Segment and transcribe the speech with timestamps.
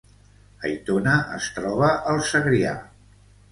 [0.69, 2.75] Aitona es troba al Segrià